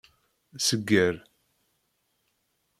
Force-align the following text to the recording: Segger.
Segger. 0.67 1.15